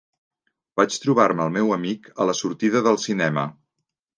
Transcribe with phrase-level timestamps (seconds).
[0.79, 3.45] Vaig trobar-me el meu amic a la sortida del cinema.